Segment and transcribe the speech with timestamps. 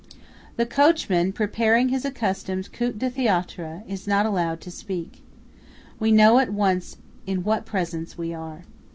[0.55, 5.21] The coachman, preparing his accustomed coup de théâtre, is not allowed to speak.
[5.99, 8.63] We know at once in what Presence we are.